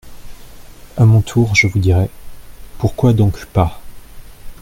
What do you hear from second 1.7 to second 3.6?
dirai: Pourquoi donc